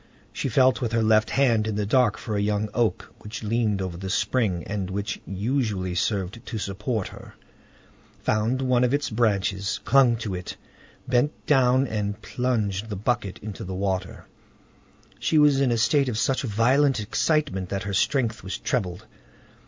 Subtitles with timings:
[0.33, 3.83] She felt with her left hand in the dark for a young oak which leaned
[3.83, 7.35] over the spring, and which usually served to support her,
[8.23, 10.57] found one of its branches, clung to it,
[11.07, 14.25] bent down, and plunged the bucket in the water.
[15.19, 19.05] She was in a state of such violent excitement that her strength was trebled.